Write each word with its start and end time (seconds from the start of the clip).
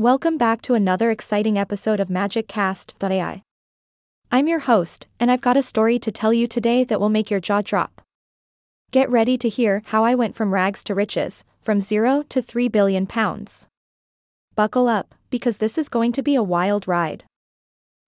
Welcome 0.00 0.38
back 0.38 0.62
to 0.62 0.72
another 0.72 1.10
exciting 1.10 1.58
episode 1.58 2.00
of 2.00 2.08
MagicCast.ai. 2.08 3.42
I'm 4.32 4.48
your 4.48 4.60
host, 4.60 5.06
and 5.20 5.30
I've 5.30 5.42
got 5.42 5.58
a 5.58 5.62
story 5.62 5.98
to 5.98 6.10
tell 6.10 6.32
you 6.32 6.46
today 6.46 6.84
that 6.84 6.98
will 6.98 7.10
make 7.10 7.30
your 7.30 7.38
jaw 7.38 7.60
drop. 7.60 8.00
Get 8.92 9.10
ready 9.10 9.36
to 9.36 9.50
hear 9.50 9.82
how 9.88 10.02
I 10.06 10.14
went 10.14 10.34
from 10.34 10.54
rags 10.54 10.82
to 10.84 10.94
riches, 10.94 11.44
from 11.60 11.80
zero 11.80 12.24
to 12.30 12.40
3 12.40 12.68
billion 12.68 13.06
pounds. 13.06 13.68
Buckle 14.54 14.88
up, 14.88 15.14
because 15.28 15.58
this 15.58 15.76
is 15.76 15.90
going 15.90 16.12
to 16.12 16.22
be 16.22 16.34
a 16.34 16.42
wild 16.42 16.88
ride. 16.88 17.24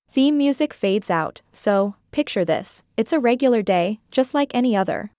Theme 0.09 0.39
music 0.39 0.73
fades 0.73 1.11
out, 1.11 1.43
so, 1.53 1.97
picture 2.11 2.43
this 2.43 2.83
it's 2.97 3.13
a 3.13 3.21
regular 3.21 3.61
day, 3.61 4.01
just 4.11 4.33
like 4.33 4.51
any 4.55 4.75
other. 4.75 5.13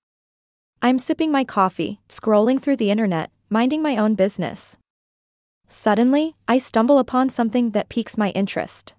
I'm 0.82 0.98
sipping 0.98 1.32
my 1.32 1.44
coffee, 1.44 2.00
scrolling 2.10 2.60
through 2.60 2.78
the 2.78 2.90
internet, 2.90 3.30
minding 3.48 3.84
my 3.84 3.96
own 3.96 4.16
business. 4.16 4.80
Suddenly, 5.76 6.36
I 6.48 6.60
stumble 6.60 7.00
upon 7.00 7.32
something 7.32 7.72
that 7.72 7.90
piques 7.90 8.16
my 8.16 8.30
interest. 8.30 8.94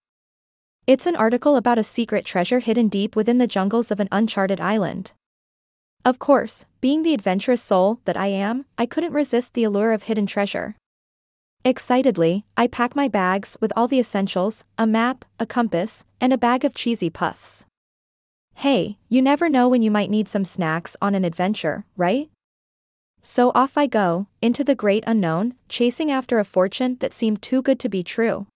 It's 0.88 1.06
an 1.06 1.15
article 1.15 1.55
about 1.55 1.78
a 1.78 1.84
secret 1.84 2.24
treasure 2.24 2.59
hidden 2.59 2.88
deep 2.88 3.15
within 3.15 3.38
the 3.38 3.46
jungles 3.46 3.92
of 3.92 4.01
an 4.01 4.09
uncharted 4.10 4.60
island. 4.60 5.12
Of 6.05 6.18
course, 6.18 6.65
being 6.80 7.05
the 7.05 7.15
adventurous 7.15 7.62
soul 7.62 8.01
that 8.06 8.16
I 8.16 8.27
am, 8.27 8.65
I 8.77 8.87
couldn't 8.87 9.12
resist 9.12 9.55
the 9.55 9.62
allure 9.62 9.92
of 9.92 10.02
hidden 10.02 10.27
treasure. 10.27 10.74
Excitedly, 11.65 12.45
I 12.56 12.66
pack 12.66 12.96
my 12.96 13.06
bags 13.06 13.56
with 13.60 13.73
all 13.77 13.87
the 13.87 14.01
essentials 14.01 14.65
a 14.77 14.84
map, 14.84 15.24
a 15.38 15.46
compass, 15.46 16.04
and 16.20 16.32
a 16.32 16.37
bag 16.37 16.65
of 16.65 16.74
cheesy 16.74 17.09
puffs. 17.09 17.66
Hey, 18.54 18.98
you 19.09 19.23
never 19.23 19.48
know 19.48 19.68
when 19.68 19.82
you 19.82 19.93
might 19.93 20.10
need 20.10 20.27
some 20.27 20.45
snacks 20.45 20.96
on 21.01 21.15
an 21.15 21.24
adventure, 21.24 21.84
right? 21.96 22.30
So 23.27 23.52
off 23.55 23.78
I 23.78 23.87
go, 23.87 24.27
into 24.42 24.62
the 24.62 24.74
great 24.74 25.02
unknown, 25.06 25.55
chasing 25.70 26.10
after 26.10 26.38
a 26.38 26.45
fortune 26.45 26.98
that 27.01 27.15
seemed 27.15 27.41
too 27.41 27.62
good 27.62 27.80
to 27.80 27.88
be 27.88 28.02
true. 28.02 28.46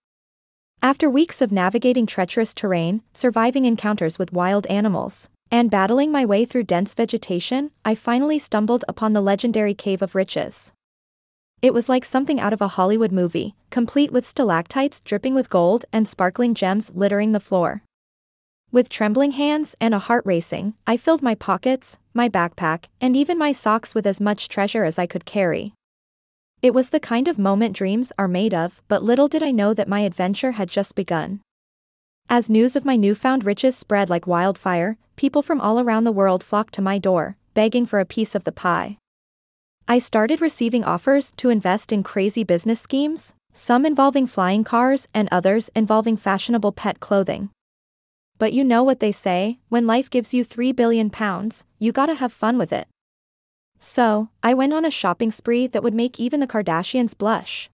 After 0.79 1.09
weeks 1.09 1.41
of 1.41 1.51
navigating 1.51 2.05
treacherous 2.05 2.53
terrain, 2.53 3.01
surviving 3.11 3.65
encounters 3.65 4.19
with 4.19 4.31
wild 4.31 4.67
animals, 4.67 5.27
and 5.49 5.71
battling 5.71 6.11
my 6.11 6.23
way 6.23 6.45
through 6.45 6.65
dense 6.65 6.93
vegetation, 6.93 7.71
I 7.83 7.95
finally 7.95 8.37
stumbled 8.37 8.85
upon 8.87 9.13
the 9.13 9.21
legendary 9.21 9.73
Cave 9.73 10.03
of 10.03 10.13
Riches. 10.13 10.71
It 11.63 11.73
was 11.73 11.89
like 11.89 12.05
something 12.05 12.39
out 12.39 12.53
of 12.53 12.61
a 12.61 12.67
Hollywood 12.67 13.11
movie, 13.11 13.55
complete 13.71 14.11
with 14.11 14.27
stalactites 14.27 15.01
dripping 15.01 15.33
with 15.33 15.49
gold 15.49 15.83
and 15.91 16.07
sparkling 16.07 16.53
gems 16.53 16.91
littering 16.93 17.31
the 17.31 17.39
floor. 17.39 17.81
With 18.71 18.87
trembling 18.87 19.31
hands 19.31 19.75
and 19.81 19.95
a 19.95 19.99
heart 19.99 20.23
racing, 20.27 20.75
I 20.85 20.95
filled 20.95 21.23
my 21.23 21.33
pockets, 21.33 21.97
my 22.13 22.29
backpack, 22.29 22.85
and 23.01 23.15
even 23.15 23.35
my 23.35 23.51
socks 23.51 23.95
with 23.95 24.05
as 24.05 24.21
much 24.21 24.47
treasure 24.47 24.83
as 24.83 24.99
I 24.99 25.07
could 25.07 25.25
carry. 25.25 25.73
It 26.61 26.75
was 26.75 26.91
the 26.91 26.99
kind 26.99 27.27
of 27.27 27.39
moment 27.39 27.75
dreams 27.75 28.13
are 28.19 28.27
made 28.27 28.53
of, 28.53 28.83
but 28.87 29.01
little 29.01 29.27
did 29.27 29.41
I 29.41 29.49
know 29.49 29.73
that 29.73 29.87
my 29.87 30.01
adventure 30.01 30.51
had 30.51 30.69
just 30.69 30.93
begun. 30.93 31.39
As 32.29 32.47
news 32.47 32.75
of 32.75 32.85
my 32.85 32.95
newfound 32.95 33.43
riches 33.43 33.75
spread 33.75 34.07
like 34.07 34.27
wildfire, 34.27 34.97
people 35.15 35.41
from 35.41 35.59
all 35.59 35.79
around 35.79 36.03
the 36.03 36.11
world 36.11 36.43
flocked 36.43 36.75
to 36.75 36.81
my 36.81 36.99
door, 36.99 37.37
begging 37.55 37.87
for 37.87 37.99
a 37.99 38.05
piece 38.05 38.35
of 38.35 38.43
the 38.43 38.51
pie. 38.51 38.97
I 39.87 39.97
started 39.97 40.41
receiving 40.41 40.83
offers 40.83 41.31
to 41.37 41.49
invest 41.49 41.91
in 41.91 42.03
crazy 42.03 42.43
business 42.43 42.79
schemes, 42.79 43.33
some 43.51 43.83
involving 43.83 44.27
flying 44.27 44.63
cars 44.63 45.07
and 45.11 45.27
others 45.31 45.71
involving 45.75 46.17
fashionable 46.17 46.73
pet 46.73 46.99
clothing. 46.99 47.49
But 48.39 48.53
you 48.53 48.63
know 48.63 48.83
what 48.83 49.01
they 49.01 49.11
say 49.11 49.59
when 49.67 49.85
life 49.85 50.09
gives 50.09 50.33
you 50.33 50.43
3 50.43 50.71
billion 50.71 51.09
pounds, 51.09 51.65
you 51.77 51.91
gotta 51.91 52.15
have 52.15 52.33
fun 52.33 52.57
with 52.57 52.73
it. 52.73 52.87
So, 53.79 54.29
I 54.41 54.53
went 54.53 54.73
on 54.73 54.85
a 54.85 54.91
shopping 54.91 55.29
spree 55.29 55.67
that 55.67 55.83
would 55.83 55.93
make 55.93 56.19
even 56.19 56.39
the 56.39 56.47
Kardashians 56.47 57.17
blush. 57.17 57.69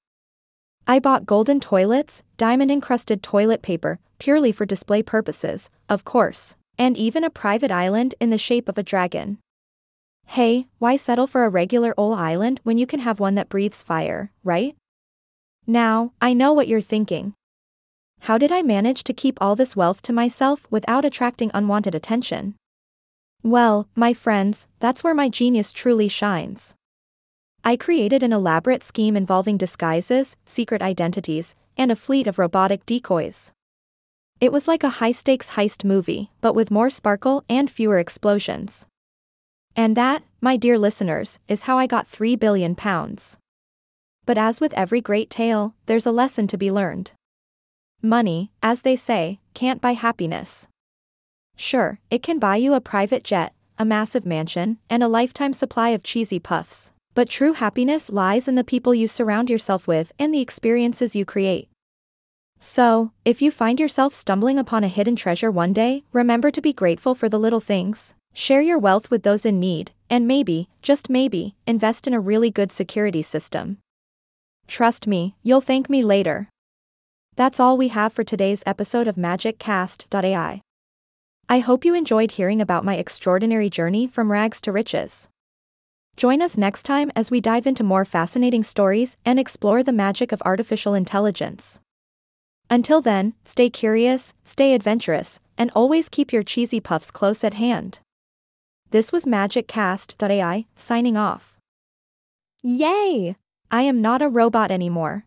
I 0.88 1.00
bought 1.00 1.26
golden 1.26 1.60
toilets, 1.60 2.24
diamond 2.38 2.72
encrusted 2.72 3.24
toilet 3.24 3.62
paper, 3.62 4.00
purely 4.20 4.52
for 4.52 4.66
display 4.66 5.02
purposes, 5.02 5.70
of 5.88 6.04
course, 6.04 6.56
and 6.78 6.98
even 6.98 7.24
a 7.24 7.30
private 7.30 7.72
island 7.72 8.14
in 8.20 8.30
the 8.30 8.38
shape 8.38 8.68
of 8.68 8.78
a 8.78 8.84
dragon. 8.84 9.38
Hey, 10.28 10.68
why 10.80 10.96
settle 10.96 11.28
for 11.28 11.46
a 11.46 11.50
regular 11.50 11.94
old 11.98 12.18
island 12.18 12.60
when 12.64 12.78
you 12.78 12.88
can 12.88 13.02
have 13.02 13.20
one 13.20 13.36
that 13.36 13.50
breathes 13.50 13.84
fire, 13.84 14.32
right? 14.44 14.76
Now, 15.68 16.14
I 16.22 16.34
know 16.34 16.54
what 16.54 16.68
you're 16.68 16.82
thinking. 16.82 17.34
How 18.26 18.40
did 18.40 18.52
I 18.52 18.64
manage 18.64 19.04
to 19.04 19.14
keep 19.14 19.38
all 19.40 19.56
this 19.56 19.76
wealth 19.76 20.02
to 20.02 20.12
myself 20.12 20.66
without 20.72 21.06
attracting 21.06 21.52
unwanted 21.54 21.94
attention? 21.94 22.56
Well, 23.44 23.88
my 23.94 24.16
friends, 24.16 24.68
that's 24.80 25.04
where 25.04 25.14
my 25.14 25.30
genius 25.30 25.72
truly 25.72 26.08
shines. 26.08 26.74
I 27.64 27.78
created 27.78 28.24
an 28.24 28.34
elaborate 28.34 28.82
scheme 28.82 29.16
involving 29.16 29.58
disguises, 29.58 30.38
secret 30.44 30.82
identities, 30.82 31.54
and 31.78 31.92
a 31.92 31.96
fleet 31.96 32.26
of 32.26 32.40
robotic 32.40 32.84
decoys. 32.88 33.52
It 34.42 34.52
was 34.52 34.68
like 34.68 34.84
a 34.84 34.98
high 34.98 35.12
stakes 35.12 35.52
heist 35.52 35.84
movie, 35.84 36.32
but 36.42 36.56
with 36.56 36.72
more 36.72 36.90
sparkle 36.90 37.44
and 37.48 37.70
fewer 37.70 38.00
explosions. 38.00 38.88
And 39.76 39.96
that, 39.98 40.24
my 40.42 40.58
dear 40.58 40.80
listeners, 40.80 41.38
is 41.48 41.64
how 41.64 41.78
I 41.78 41.86
got 41.86 42.08
3 42.08 42.36
billion 42.38 42.74
pounds. 42.74 43.38
But 44.26 44.40
as 44.40 44.60
with 44.60 44.74
every 44.74 45.00
great 45.00 45.30
tale, 45.30 45.76
there's 45.86 46.08
a 46.08 46.12
lesson 46.12 46.48
to 46.48 46.58
be 46.58 46.72
learned. 46.72 47.12
Money, 48.06 48.52
as 48.62 48.84
they 48.84 48.96
say, 48.96 49.40
can't 49.56 49.82
buy 49.82 49.94
happiness. 49.94 50.68
Sure, 51.56 52.00
it 52.12 52.22
can 52.22 52.38
buy 52.38 52.56
you 52.56 52.76
a 52.76 52.80
private 52.80 53.24
jet, 53.24 53.52
a 53.80 53.84
massive 53.84 54.28
mansion, 54.28 54.78
and 54.92 55.02
a 55.02 55.08
lifetime 55.08 55.52
supply 55.52 55.90
of 55.90 56.04
cheesy 56.04 56.38
puffs, 56.38 56.92
but 57.16 57.28
true 57.28 57.54
happiness 57.54 58.12
lies 58.12 58.48
in 58.48 58.54
the 58.54 58.64
people 58.64 58.94
you 58.94 59.08
surround 59.08 59.50
yourself 59.50 59.88
with 59.88 60.12
and 60.20 60.32
the 60.32 60.40
experiences 60.40 61.16
you 61.16 61.26
create. 61.26 61.68
So, 62.60 63.12
if 63.26 63.42
you 63.42 63.50
find 63.50 63.80
yourself 63.80 64.14
stumbling 64.14 64.60
upon 64.60 64.84
a 64.84 64.88
hidden 64.88 65.16
treasure 65.16 65.50
one 65.50 65.74
day, 65.74 66.04
remember 66.14 66.52
to 66.52 66.62
be 66.62 66.74
grateful 66.74 67.16
for 67.16 67.28
the 67.28 67.40
little 67.40 67.60
things, 67.60 68.14
share 68.36 68.62
your 68.62 68.78
wealth 68.78 69.10
with 69.10 69.24
those 69.24 69.48
in 69.48 69.60
need, 69.60 69.94
and 70.12 70.28
maybe, 70.28 70.70
just 70.84 71.10
maybe, 71.10 71.56
invest 71.66 72.06
in 72.06 72.14
a 72.14 72.20
really 72.20 72.52
good 72.52 72.72
security 72.72 73.24
system. 73.24 73.80
Trust 74.68 75.08
me, 75.08 75.36
you'll 75.42 75.60
thank 75.60 75.90
me 75.90 76.04
later. 76.04 76.50
That's 77.38 77.60
all 77.60 77.76
we 77.76 77.90
have 77.90 78.14
for 78.14 78.24
today's 78.24 78.64
episode 78.66 79.10
of 79.10 79.18
MagicCast.ai. 79.18 80.62
I 81.50 81.60
hope 81.60 81.84
you 81.84 81.94
enjoyed 81.94 82.32
hearing 82.32 82.62
about 82.62 82.86
my 82.86 82.96
extraordinary 82.96 83.70
journey 83.70 84.08
from 84.08 84.32
rags 84.32 84.62
to 84.62 84.72
riches. 84.72 85.28
Join 86.16 86.42
us 86.42 86.56
next 86.56 86.84
time 86.84 87.12
as 87.14 87.30
we 87.30 87.42
dive 87.42 87.68
into 87.68 87.84
more 87.84 88.06
fascinating 88.06 88.64
stories 88.64 89.18
and 89.26 89.38
explore 89.38 89.84
the 89.84 89.92
magic 89.92 90.32
of 90.32 90.42
artificial 90.46 90.94
intelligence. 90.94 91.82
Until 92.70 93.02
then, 93.02 93.34
stay 93.44 93.70
curious, 93.70 94.34
stay 94.46 94.74
adventurous, 94.74 95.42
and 95.58 95.70
always 95.76 96.08
keep 96.08 96.32
your 96.32 96.42
cheesy 96.42 96.80
puffs 96.80 97.12
close 97.12 97.44
at 97.44 97.56
hand. 97.56 98.00
This 98.92 99.12
was 99.12 99.26
MagicCast.ai, 99.26 100.68
signing 100.76 101.18
off. 101.18 101.58
Yay! 102.64 103.36
I 103.70 103.82
am 103.82 104.02
not 104.02 104.22
a 104.22 104.30
robot 104.30 104.72
anymore. 104.72 105.26